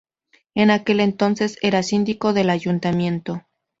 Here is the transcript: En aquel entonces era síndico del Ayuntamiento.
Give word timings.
En 0.55 0.71
aquel 0.71 0.99
entonces 0.99 1.57
era 1.61 1.83
síndico 1.83 2.33
del 2.33 2.49
Ayuntamiento. 2.49 3.43